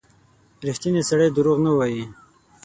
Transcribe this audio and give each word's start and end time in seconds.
•ریښتینی 0.67 1.01
سړی 1.09 1.27
دروغ 1.31 1.57
نه 1.65 1.71
وايي. 1.77 2.03